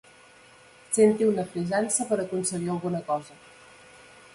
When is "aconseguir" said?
2.25-2.77